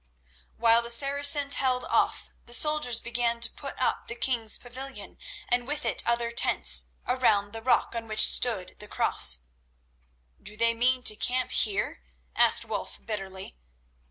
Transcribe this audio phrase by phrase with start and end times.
[0.57, 5.67] While the Saracens held off, the soldiers began to put up the king's pavilion, and
[5.67, 9.43] with it other tents, around the rock on which stood the Cross.
[10.41, 12.01] "Do they mean to camp here?"
[12.35, 13.53] asked Wulf bitterly.